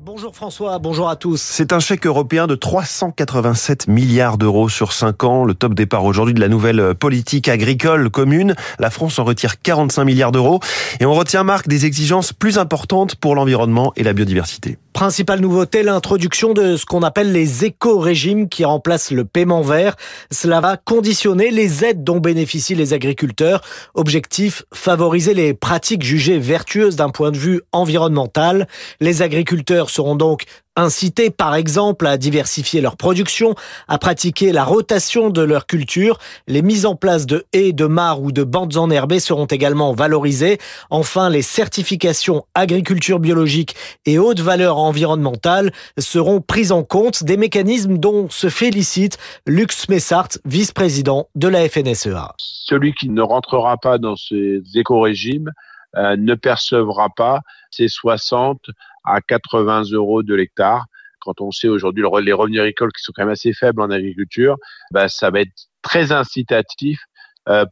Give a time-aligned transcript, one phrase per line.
[0.00, 1.40] Bonjour François, bonjour à tous.
[1.40, 6.34] C'est un chèque européen de 387 milliards d'euros sur 5 ans, le top départ aujourd'hui
[6.34, 8.56] de la nouvelle politique agricole commune.
[8.80, 10.58] La France en retire 45 milliards d'euros
[10.98, 14.76] et on retient marque des exigences plus importantes pour l'environnement et la biodiversité.
[14.92, 19.96] Principale nouveauté, l'introduction de ce qu'on appelle les éco-régimes qui remplacent le paiement vert.
[20.30, 23.60] Cela va conditionner les aides dont bénéficient les agriculteurs.
[23.94, 28.68] Objectif, favoriser les pratiques jugées vertueuses d'un point de vue environnemental.
[29.00, 29.43] Les agriculteurs
[29.88, 30.44] seront donc
[30.76, 33.54] incités par exemple à diversifier leur production,
[33.88, 36.18] à pratiquer la rotation de leur culture.
[36.48, 40.58] Les mises en place de haies, de mares ou de bandes enherbées seront également valorisées.
[40.90, 43.76] Enfin, les certifications agriculture biologique
[44.06, 50.28] et haute valeur environnementale seront prises en compte, des mécanismes dont se félicite Lux Messart,
[50.44, 52.32] vice-président de la FNSEA.
[52.38, 55.50] Celui qui ne rentrera pas dans ces éco-régimes
[55.96, 57.40] euh, ne percevra pas
[57.70, 58.70] ces 60
[59.04, 60.86] à 80 euros de l'hectare.
[61.20, 64.56] Quand on sait aujourd'hui les revenus agricoles qui sont quand même assez faibles en agriculture,
[64.90, 65.52] bah, ça va être
[65.82, 67.00] très incitatif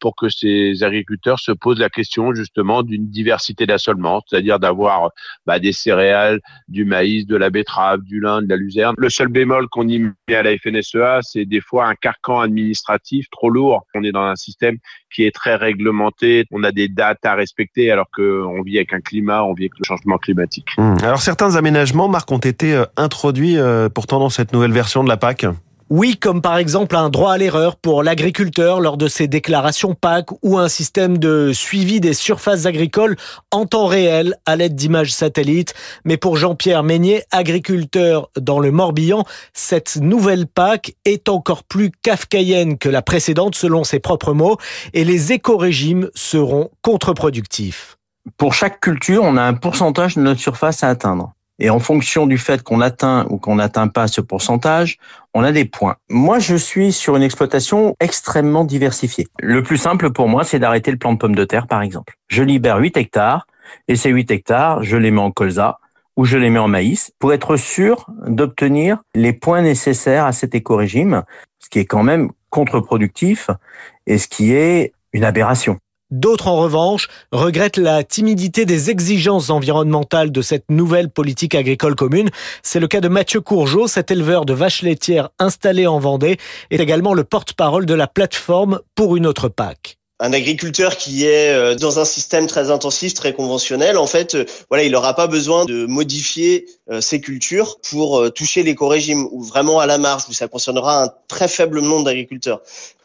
[0.00, 5.10] pour que ces agriculteurs se posent la question justement d'une diversité d'assolement, c'est-à-dire d'avoir
[5.46, 8.94] bah, des céréales, du maïs, de la betterave, du lin, de la luzerne.
[8.98, 13.26] Le seul bémol qu'on y met à la FNSEA, c'est des fois un carcan administratif
[13.30, 13.84] trop lourd.
[13.94, 14.76] On est dans un système
[15.14, 19.00] qui est très réglementé, on a des dates à respecter alors qu'on vit avec un
[19.00, 20.68] climat, on vit avec le changement climatique.
[20.78, 20.96] Mmh.
[21.02, 25.08] Alors certains aménagements, Marc, ont été euh, introduits euh, pourtant dans cette nouvelle version de
[25.08, 25.46] la PAC
[25.90, 30.26] oui, comme par exemple un droit à l'erreur pour l'agriculteur lors de ses déclarations PAC
[30.42, 33.16] ou un système de suivi des surfaces agricoles
[33.50, 35.74] en temps réel à l'aide d'images satellites.
[36.04, 42.78] Mais pour Jean-Pierre Meignet, agriculteur dans le Morbihan, cette nouvelle PAC est encore plus kafkaïenne
[42.78, 44.58] que la précédente selon ses propres mots
[44.94, 47.98] et les éco-régimes seront contre-productifs.
[48.36, 51.32] Pour chaque culture, on a un pourcentage de notre surface à atteindre.
[51.60, 54.96] Et en fonction du fait qu'on atteint ou qu'on n'atteint pas ce pourcentage,
[55.34, 55.96] on a des points.
[56.08, 59.28] Moi, je suis sur une exploitation extrêmement diversifiée.
[59.38, 62.14] Le plus simple pour moi, c'est d'arrêter le plan de pommes de terre, par exemple.
[62.28, 63.46] Je libère 8 hectares
[63.88, 65.78] et ces 8 hectares, je les mets en colza
[66.16, 70.54] ou je les mets en maïs pour être sûr d'obtenir les points nécessaires à cet
[70.54, 71.24] éco-régime,
[71.58, 73.50] ce qui est quand même contre-productif
[74.06, 75.78] et ce qui est une aberration.
[76.10, 82.30] D'autres, en revanche, regrettent la timidité des exigences environnementales de cette nouvelle politique agricole commune.
[82.62, 86.38] C'est le cas de Mathieu Courgeot, cet éleveur de vaches laitières installé en Vendée,
[86.70, 91.50] est également le porte-parole de la plateforme pour une autre PAC un agriculteur qui est
[91.50, 95.26] euh, dans un système très intensif, très conventionnel, en fait, euh, voilà, il n'aura pas
[95.26, 100.34] besoin de modifier euh, ses cultures pour toucher l'éco-régime ou vraiment à la marge, où
[100.34, 102.60] ça concernera un très faible nombre d'agriculteurs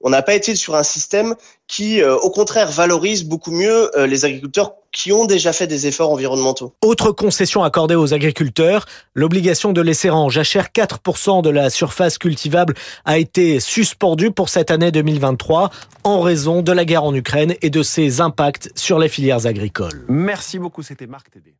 [0.00, 1.34] on n'a pas été sur un système
[1.66, 5.86] qui, euh, au contraire, valorise beaucoup mieux euh, les agriculteurs qui ont déjà fait des
[5.86, 6.72] efforts environnementaux.
[6.82, 12.74] Autre concession accordée aux agriculteurs, l'obligation de laisser en jachère 4% de la surface cultivable
[13.04, 15.70] a été suspendue pour cette année 2023
[16.04, 20.06] en raison de la guerre en Ukraine et de ses impacts sur les filières agricoles.
[20.08, 21.58] Merci beaucoup, c'était Marc Tédé.